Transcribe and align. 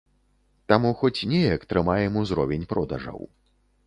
Таму 0.71 0.89
хоць 1.01 1.27
неяк 1.33 1.67
трымаем 1.73 2.17
узровень 2.21 2.65
продажаў. 2.73 3.21